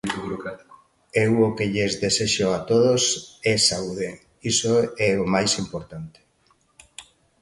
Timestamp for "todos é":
2.69-3.53